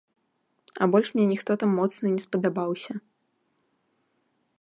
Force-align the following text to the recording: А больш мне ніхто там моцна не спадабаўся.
А 0.85 0.85
больш 0.93 1.07
мне 1.17 1.25
ніхто 1.33 1.51
там 1.63 1.75
моцна 1.79 2.05
не 2.15 2.21
спадабаўся. 2.25 2.99